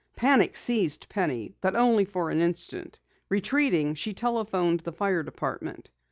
[0.15, 2.99] Panic seized Penny, but only for an instant.
[3.29, 5.91] Retreating, she telephoned the fire department.